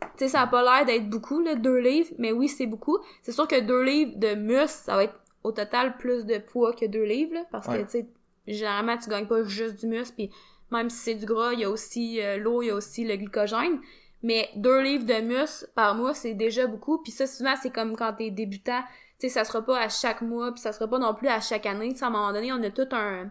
[0.00, 2.98] Tu sais, ça a pas l'air d'être beaucoup, là, deux livres, mais oui, c'est beaucoup.
[3.22, 6.72] C'est sûr que deux livres de muscles, ça va être au total plus de poids
[6.72, 8.06] que deux livres, là, parce que, tu sais,
[8.46, 10.30] généralement, tu gagnes pas juste du muscle, puis
[10.70, 13.04] même si c'est du gras, il y a aussi euh, l'eau, il y a aussi
[13.04, 13.80] le glycogène.
[14.22, 16.98] Mais deux livres de muscles par mois, c'est déjà beaucoup.
[16.98, 18.82] Puis ça, souvent, c'est comme quand t'es débutant,
[19.20, 21.40] tu sais, ça sera pas à chaque mois, puis ça sera pas non plus à
[21.40, 21.94] chaque année.
[22.00, 23.30] à un moment donné, on a tout un,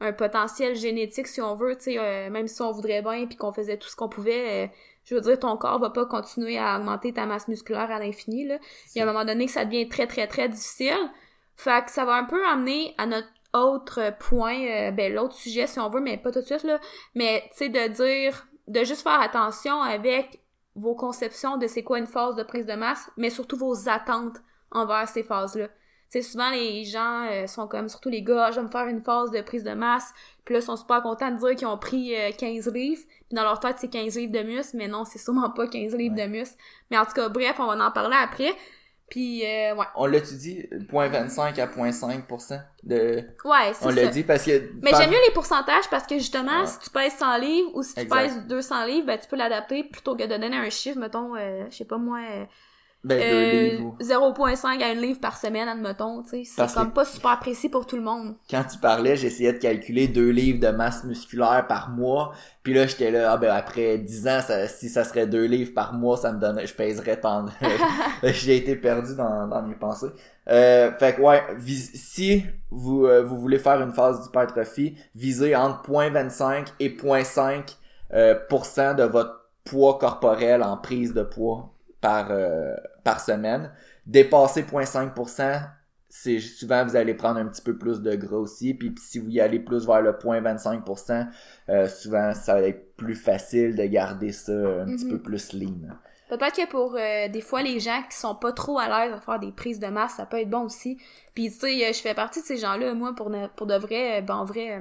[0.00, 3.36] un potentiel génétique si on veut, tu sais, euh, même si on voudrait bien puis
[3.36, 4.68] qu'on faisait tout ce qu'on pouvait, euh,
[5.04, 8.46] je veux dire, ton corps va pas continuer à augmenter ta masse musculaire à l'infini,
[8.46, 8.58] là.
[8.94, 11.10] Il y a un moment donné que ça devient très, très, très difficile.
[11.56, 15.66] Fait que ça va un peu amener à notre autre point, euh, ben, l'autre sujet
[15.66, 16.78] si on veut, mais pas tout de suite, là.
[17.16, 20.40] Mais, tu sais, de dire, de juste faire attention avec
[20.76, 24.38] vos conceptions de c'est quoi une phase de prise de masse, mais surtout vos attentes
[24.74, 25.68] envers ces phases-là.
[26.14, 29.02] C'est souvent les gens euh, sont comme surtout les gars, je vais me faire une
[29.02, 30.12] phase de prise de masse,
[30.44, 33.34] puis là ils sont super contents de dire qu'ils ont pris 15 euh, livres, puis
[33.34, 36.14] dans leur tête c'est 15 livres de muscle, mais non, c'est sûrement pas 15 livres
[36.14, 36.56] de muscle.
[36.90, 38.54] Mais en tout cas, bref, on va en parler après.
[39.10, 39.86] Puis euh, ouais.
[39.96, 44.92] On l'a-tu dit 0.25 à 0.5% de Ouais, c'est On l'a dit parce que Mais
[44.96, 48.06] j'aime mieux les pourcentages parce que justement, si tu pèses 100 livres ou si tu
[48.06, 51.74] pèses 200 livres, ben tu peux l'adapter plutôt que de donner un chiffre, mettons je
[51.76, 52.20] sais pas moi
[53.04, 53.84] Ben, deux euh, livres.
[53.84, 56.44] ou- 0.5 à 1 livre par semaine, admettons, tu sais.
[56.44, 58.34] C'est comme que- pas super précis pour tout le monde.
[58.50, 62.32] Quand tu parlais, j'essayais de calculer deux livres de masse musculaire par mois.
[62.62, 65.72] Puis là, j'étais là, ah ben après 10 ans, ça- si ça serait deux livres
[65.74, 67.44] par mois, ça me donnerait, je pèserais tant.
[68.22, 70.08] J'ai été perdu dans, dans mes pensées.
[70.48, 75.54] Euh, fait que ouais, vis- si vous, euh, vous voulez faire une phase d'hypertrophie, visez
[75.56, 77.76] entre 0.25 et 0.5
[78.14, 83.70] euh, pourcent de votre poids corporel en prise de poids par, euh, par semaine.
[84.06, 85.62] Dépasser 0.5%,
[86.08, 88.74] c'est souvent vous allez prendre un petit peu plus de gras aussi.
[88.74, 91.26] Puis si vous y allez plus vers le 0.25%,
[91.68, 95.10] euh, souvent ça va être plus facile de garder ça un petit Mhm.
[95.12, 95.88] peu plus lean.
[96.28, 99.20] Peut-être que pour euh, des fois les gens qui sont pas trop à l'aise à
[99.20, 100.98] faire des prises de masse, ça peut être bon aussi.
[101.34, 102.94] Puis tu sais, euh, je fais partie de ces gens-là.
[102.94, 104.80] Moi, pour, ne- pour de vrai, euh, ben en vrai, euh,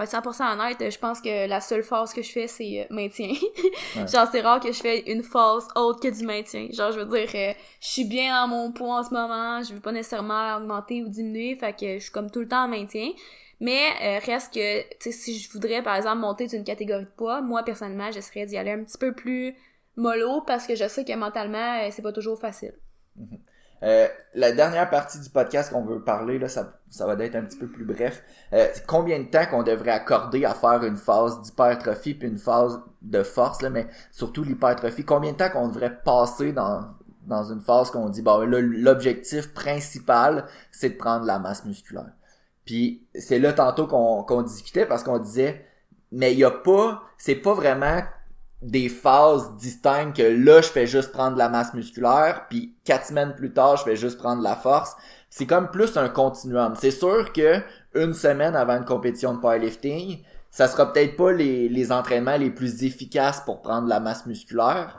[0.00, 2.84] pour être 100% honnête, je pense que la seule phase que je fais, c'est euh,
[2.94, 3.32] maintien.
[3.94, 6.68] Genre, c'est rare que je fais une phase autre que du maintien.
[6.70, 9.74] Genre, je veux dire, euh, je suis bien dans mon poids en ce moment, je
[9.74, 12.68] veux pas nécessairement augmenter ou diminuer, fait que je suis comme tout le temps en
[12.68, 13.10] maintien.
[13.60, 17.10] Mais euh, reste que, tu sais, si je voudrais, par exemple, monter d'une catégorie de
[17.10, 19.54] poids, moi, personnellement, j'essaierais d'y aller un petit peu plus
[19.96, 22.72] mollo parce que je sais que mentalement, c'est pas toujours facile.
[23.82, 27.42] Euh, la dernière partie du podcast qu'on veut parler, là, ça, ça va être un
[27.42, 28.22] petit peu plus bref.
[28.52, 32.80] Euh, combien de temps qu'on devrait accorder à faire une phase d'hypertrophie puis une phase
[33.02, 36.82] de force, là, mais surtout l'hypertrophie, combien de temps qu'on devrait passer dans,
[37.26, 42.12] dans une phase qu'on dit, bon, là, l'objectif principal, c'est de prendre la masse musculaire?
[42.66, 45.64] Puis c'est là tantôt qu'on qu'on discutait parce qu'on disait,
[46.12, 48.02] mais il y a pas, c'est pas vraiment
[48.62, 53.34] des phases distinctes que là je fais juste prendre la masse musculaire puis quatre semaines
[53.34, 54.94] plus tard je fais juste prendre la force.
[55.30, 56.74] C'est comme plus un continuum.
[56.76, 57.60] C'est sûr que
[57.94, 62.82] une semaine avant une compétition de powerlifting ça sera peut-être pas les, entraînements les plus
[62.82, 64.98] efficaces pour prendre la masse musculaire.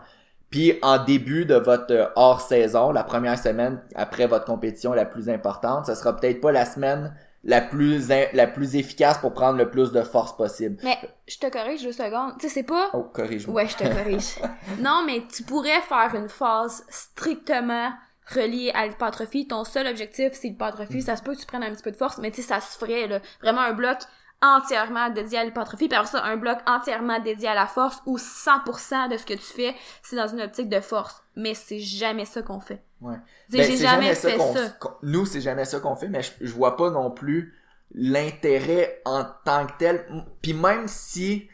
[0.50, 5.30] Puis en début de votre hors saison la première semaine après votre compétition la plus
[5.30, 9.58] importante ça sera peut-être pas la semaine la plus in- la plus efficace pour prendre
[9.58, 12.34] le plus de force possible Mais je te corrige deux secondes.
[12.40, 12.90] Tu sais, c'est pas.
[12.94, 14.36] oh corrige-moi Ouais, je te corrige.
[14.80, 17.92] non, mais tu pourrais faire une phase strictement
[18.34, 19.48] reliée à l'hypertrophie.
[19.48, 21.02] Ton seul objectif, c'est l'hypertrophie.
[21.02, 22.62] Ça se peut que tu prennes un petit peu de force, mais tu sais, ça
[22.62, 23.20] se ferait, là.
[23.42, 23.98] Vraiment un bloc
[24.42, 29.10] entièrement dédié à l'hypertrophie, puis ça, un bloc entièrement dédié à la force, où 100%
[29.12, 31.22] de ce que tu fais, c'est dans une optique de force.
[31.36, 32.84] Mais c'est jamais ça qu'on fait.
[33.02, 33.16] Ouais.
[33.50, 34.78] Ben, j'ai c'est jamais, fait ça.
[35.04, 37.56] nous, c'est jamais ça qu'on fait, mais je, je vois pas non plus
[37.94, 40.06] l'intérêt en tant que tel.
[40.42, 41.50] Puis même si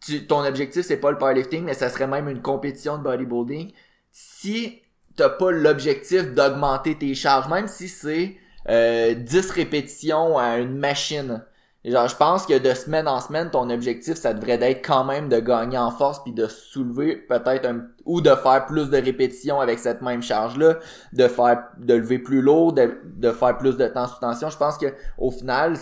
[0.00, 3.72] tu, ton objectif c'est pas le powerlifting, mais ça serait même une compétition de bodybuilding,
[4.12, 4.82] si
[5.16, 8.36] t'as pas l'objectif d'augmenter tes charges, même si c'est
[8.68, 11.44] euh, 10 répétitions à une machine.
[11.86, 15.28] Genre, je pense que de semaine en semaine, ton objectif, ça devrait être quand même
[15.28, 19.60] de gagner en force puis de soulever peut-être un ou de faire plus de répétitions
[19.60, 20.78] avec cette même charge-là,
[21.12, 24.50] de faire de lever plus lourd, de, de faire plus de temps sous tension.
[24.50, 25.76] Je pense que au final,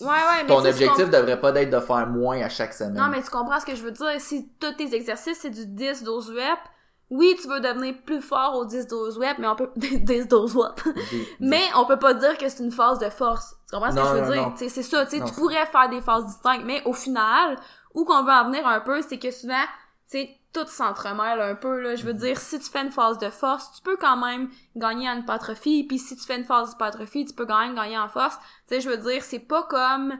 [0.00, 2.94] Ouais, ouais, ton objectif devrait pas être de faire moins à chaque semaine.
[2.94, 4.18] Non, mais tu comprends ce que je veux dire.
[4.18, 6.62] Si tous tes exercices, c'est du 10-12 reps,
[7.10, 9.70] oui, tu veux devenir plus fort au 10-12 reps, mais on peut...
[9.76, 10.84] 10-12 reps.
[11.10, 13.56] Des- Mais on peut pas dire que c'est une phase de force.
[13.68, 14.68] Tu comprends ce Non, que je veux non, dire?
[14.70, 17.56] C'est ça, tu sais, tu pourrais faire des phases distinctes, mais au final,
[17.94, 19.62] où qu'on veut en venir un peu, c'est que souvent,
[20.10, 21.94] tu sais, tout s'entremêle un peu, là.
[21.96, 22.18] Je veux Mhm.
[22.18, 25.84] dire, si tu fais une phase de force, tu peux quand même gagner en hypertrophie,
[25.84, 28.36] puis si tu fais une phase d'hypertrophie, tu peux quand même gagner en force.
[28.68, 30.14] Tu sais, je veux dire, c'est pas comme,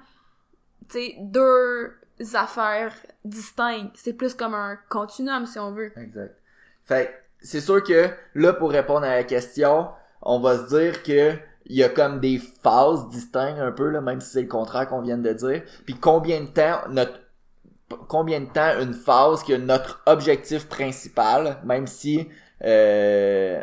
[0.88, 1.96] tu sais, deux
[2.34, 2.92] affaires
[3.24, 3.94] distinctes.
[3.96, 5.92] C'est plus comme un continuum, si on veut.
[5.96, 6.36] Exact.
[6.84, 9.88] Fait c'est sûr que là, pour répondre à la question,
[10.22, 11.32] on va se dire que
[11.66, 14.88] il y a comme des phases distinctes un peu, là, même si c'est le contraire
[14.88, 15.62] qu'on vient de dire.
[15.84, 17.20] Puis combien de temps notre
[18.08, 22.28] combien de temps une phase que notre objectif principal, même si
[22.64, 23.62] euh,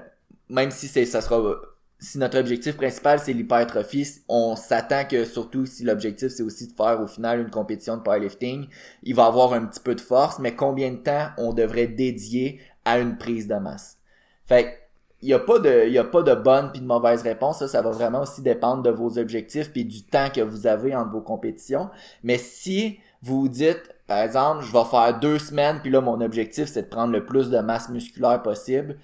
[0.49, 1.55] même si c'est ça sera
[1.99, 6.73] si notre objectif principal c'est l'hypertrophie, on s'attend que surtout si l'objectif c'est aussi de
[6.73, 8.67] faire au final une compétition de powerlifting,
[9.03, 12.61] il va avoir un petit peu de force, mais combien de temps on devrait dédier
[12.87, 13.97] à une prise de masse.
[14.45, 14.79] Fait
[15.21, 17.67] il y a pas de y a pas de bonne puis de mauvaise réponse, ça,
[17.67, 21.11] ça va vraiment aussi dépendre de vos objectifs puis du temps que vous avez entre
[21.11, 21.89] vos compétitions.
[22.23, 26.21] Mais si vous vous dites par exemple, je vais faire deux semaines puis là mon
[26.21, 28.97] objectif c'est de prendre le plus de masse musculaire possible,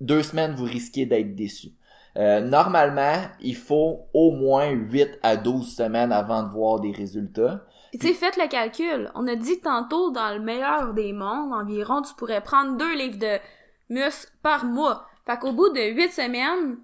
[0.00, 1.72] deux semaines vous risquez d'être déçu.
[2.16, 7.64] Euh, normalement, il faut au moins 8 à 12 semaines avant de voir des résultats.
[7.90, 9.10] Puis tu sais, faites le calcul.
[9.14, 13.18] On a dit tantôt, dans le meilleur des mondes, environ, tu pourrais prendre deux livres
[13.18, 13.38] de
[13.88, 15.06] muscles par mois.
[15.26, 16.78] Fait qu'au bout de huit semaines,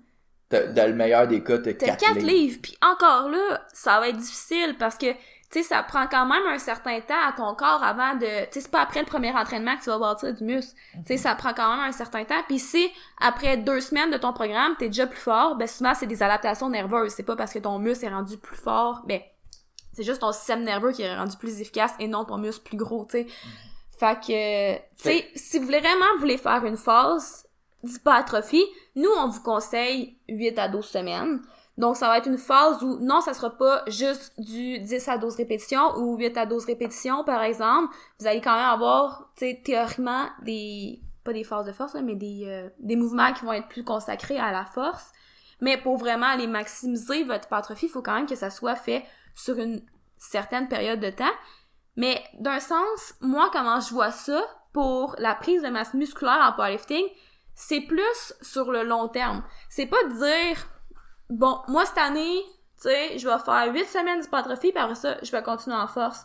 [0.51, 2.27] T'as- Dans le meilleur des cas, t'as t'as 4 quatre livres.
[2.29, 2.59] livres.
[2.63, 5.19] Puis encore là, ça va être difficile parce que, tu
[5.51, 8.53] tu sais, ça prend quand même un certain temps à ton corps avant de, tu
[8.53, 10.75] sais, c'est pas après le premier entraînement que tu vas bâtir du muscle.
[10.97, 12.43] Tu sais, ça prend quand même un certain temps.
[12.47, 12.91] Puis si
[13.21, 16.69] après deux semaines de ton programme, t'es déjà plus fort, ben souvent c'est des adaptations
[16.69, 17.13] nerveuses.
[17.13, 19.21] C'est pas parce que ton muscle est rendu plus fort, ben
[19.95, 22.77] c'est juste ton système nerveux qui est rendu plus efficace et non ton muscle plus
[22.77, 23.27] gros, tu sais.
[23.99, 27.47] Fait que, tu sais, si vous voulez vraiment voulez faire une phase
[27.85, 28.65] d'hypertrophie,
[28.97, 31.41] nous, on vous conseille 8 à 12 semaines.
[31.77, 35.19] Donc, ça va être une phase où, non, ça sera pas juste du 10 à
[35.19, 37.95] 12 répétitions ou 8 à 12 répétitions, par exemple.
[38.19, 42.15] Vous allez quand même avoir, tu sais, théoriquement, des, pas des phases de force, mais
[42.15, 45.13] des, euh, des mouvements qui vont être plus consacrés à la force.
[45.61, 49.05] Mais pour vraiment aller maximiser votre hypertrophie, il faut quand même que ça soit fait
[49.35, 49.85] sur une
[50.17, 51.33] certaine période de temps.
[51.97, 54.43] Mais d'un sens, moi, comment je vois ça
[54.73, 57.07] pour la prise de masse musculaire en powerlifting,
[57.55, 59.45] c'est plus sur le long terme.
[59.69, 60.67] C'est pas de dire,
[61.31, 62.43] bon, moi, cette année,
[62.77, 65.87] tu sais, je vais faire 8 semaines d'hypertrophie, puis après ça, je vais continuer en
[65.87, 66.25] force.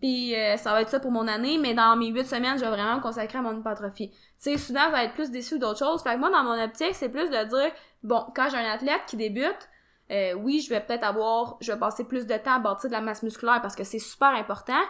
[0.00, 2.64] Puis euh, ça va être ça pour mon année, mais dans mes 8 semaines, je
[2.64, 4.10] vais vraiment me consacrer à mon hypertrophie.
[4.10, 6.02] Tu sais, souvent, ça va être plus déçu d'autres choses.
[6.02, 7.70] Fait que moi, dans mon optique, c'est plus de dire,
[8.02, 9.68] bon, quand j'ai un athlète qui débute,
[10.10, 12.94] euh, oui, je vais peut-être avoir, je vais passer plus de temps à bâtir de
[12.94, 14.80] la masse musculaire parce que c'est super important,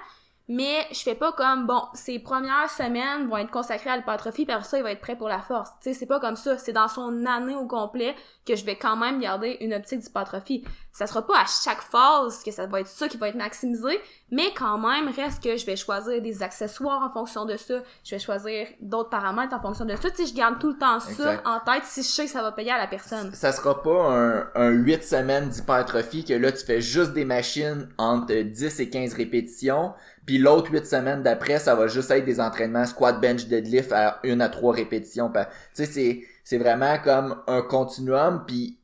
[0.52, 4.64] mais je fais pas comme bon ses premières semaines vont être consacrées à l'hypertrophie après
[4.64, 5.70] ça il va être prêt pour la force.
[5.80, 6.58] Tu sais c'est pas comme ça.
[6.58, 10.64] C'est dans son année au complet que je vais quand même garder une optique d'hypertrophie.
[10.92, 14.00] Ça sera pas à chaque phase que ça va être ça qui va être maximisé
[14.32, 17.82] mais quand même reste que je vais choisir des accessoires en fonction de ça.
[18.02, 20.10] Je vais choisir d'autres paramètres en fonction de ça.
[20.10, 22.42] Tu sais je garde tout le temps ça en tête si je sais que ça
[22.42, 23.32] va payer à la personne.
[23.34, 27.88] Ça sera pas un, un 8 semaines d'hypertrophie que là tu fais juste des machines
[27.98, 29.94] entre 10 et 15 répétitions
[30.26, 34.20] puis l'autre huit semaines d'après, ça va juste être des entraînements squat, bench, deadlift à
[34.22, 35.30] une à trois répétitions.
[35.30, 35.40] Tu
[35.74, 38.44] sais, c'est, c'est vraiment comme un continuum.
[38.46, 38.78] Puis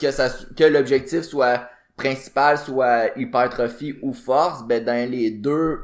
[0.00, 5.80] que ça que l'objectif soit principal, soit hypertrophie ou force, ben dans les deux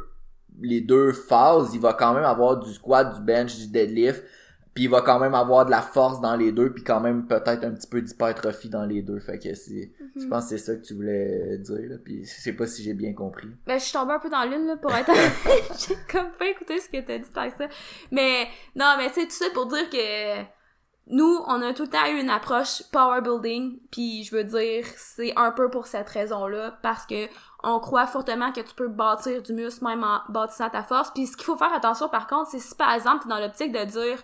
[0.60, 4.22] les deux phases, il va quand même avoir du squat, du bench, du deadlift,
[4.72, 7.26] puis il va quand même avoir de la force dans les deux, puis quand même
[7.26, 9.18] peut-être un petit peu d'hypertrophie dans les deux.
[9.18, 11.96] Fait que c'est, je pense que c'est ça que tu voulais dire, là.
[12.02, 13.48] Puis je sais pas si j'ai bien compris.
[13.66, 15.10] Ben, je suis tombée un peu dans l'une, là, pour être
[15.88, 17.68] J'ai comme pas écouté ce que t'as dit avec ça.
[18.10, 18.46] Mais,
[18.76, 20.42] non, mais c'est tout ça pour dire que
[21.06, 24.86] nous, on a tout le temps eu une approche power building, puis je veux dire,
[24.96, 27.28] c'est un peu pour cette raison-là, parce que
[27.62, 31.10] on croit fortement que tu peux bâtir du muscle même en bâtissant ta force.
[31.10, 33.72] Puis ce qu'il faut faire attention, par contre, c'est si par exemple, t'es dans l'optique
[33.72, 34.22] de dire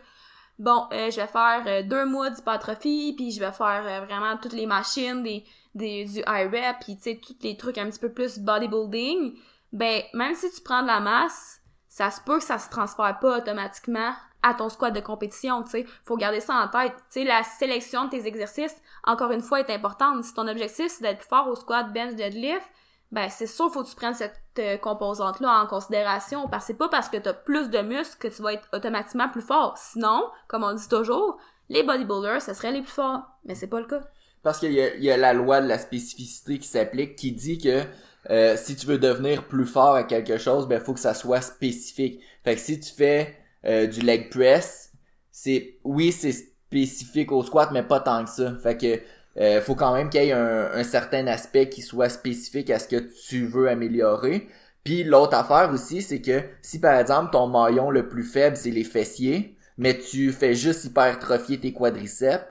[0.61, 4.37] bon, euh, je vais faire euh, deux mois d'hypertrophie, puis je vais faire euh, vraiment
[4.37, 5.44] toutes les machines, des,
[5.75, 9.35] des, du high rep, puis tu sais, tous les trucs un petit peu plus bodybuilding,
[9.73, 13.18] ben, même si tu prends de la masse, ça se peut que ça se transfère
[13.18, 15.87] pas automatiquement à ton squat de compétition, tu sais.
[16.05, 16.94] Faut garder ça en tête.
[16.96, 20.25] Tu sais, la sélection de tes exercices, encore une fois, est importante.
[20.25, 22.66] Si ton objectif, c'est d'être fort au squat, bench, deadlift,
[23.12, 26.66] ben c'est sûr faut que tu prennes cette euh, composante là en considération parce que
[26.68, 29.42] c'est pas parce que tu as plus de muscles que tu vas être automatiquement plus
[29.42, 29.77] fort.
[29.77, 33.81] Sinon, comme on dit toujours, les bodybuilders, ce serait les plus forts, mais c'est pas
[33.81, 34.01] le cas.
[34.42, 37.85] Parce qu'il y, y, a la loi de la spécificité qui s'applique qui dit que
[38.31, 41.40] euh, si tu veux devenir plus fort à quelque chose, ben faut que ça soit
[41.40, 42.20] spécifique.
[42.44, 44.92] Fait que si tu fais euh, du leg press,
[45.31, 48.57] c'est oui, c'est spécifique au squat mais pas tant que ça.
[48.62, 49.01] Fait que
[49.38, 52.88] euh, faut quand même qu'il y ait un, certain aspect qui soit spécifique à ce
[52.88, 52.97] que
[53.29, 54.49] tu veux améliorer.
[54.83, 58.71] Puis l'autre affaire aussi, c'est que si par exemple ton maillon le plus faible c'est
[58.71, 62.45] les fessiers, mais tu fais juste hypertrophier tes quadriceps,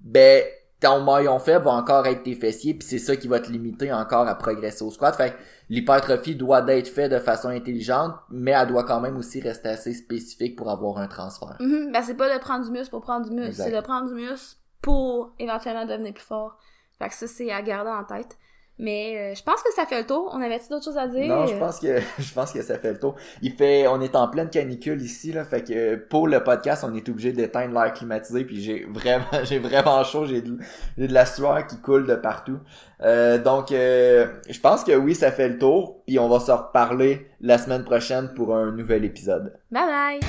[0.00, 0.42] ben
[0.80, 3.92] ton maillon faible va encore être tes fessiers, puis c'est ça qui va te limiter
[3.92, 5.14] encore à progresser au squat.
[5.16, 5.34] Fait
[5.70, 9.94] l'hypertrophie doit être faite de façon intelligente, mais elle doit quand même aussi rester assez
[9.94, 11.56] spécifique pour avoir un transfert.
[11.60, 11.92] Mm-hmm.
[11.92, 14.14] ben c'est pas de prendre du muscle pour prendre du muscle, c'est de prendre du
[14.14, 16.58] muscle pour éventuellement devenir plus fort.
[16.98, 18.36] Fait que ça, c'est à garder en tête.
[18.76, 20.30] Mais euh, je pense que ça fait le tour.
[20.34, 21.28] On avait-tu d'autres choses à dire?
[21.28, 23.14] Non, je pense que je pense que ça fait le tour.
[23.40, 26.92] Il fait on est en pleine canicule ici là, fait que pour le podcast, on
[26.92, 30.58] est obligé d'éteindre l'air climatisé puis j'ai vraiment j'ai vraiment chaud, j'ai de,
[30.98, 32.58] de la sueur qui coule de partout.
[33.00, 36.50] Euh, donc euh, je pense que oui, ça fait le tour puis on va se
[36.50, 39.56] reparler la semaine prochaine pour un nouvel épisode.
[39.70, 40.20] Bye bye.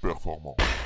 [0.00, 0.79] Performant.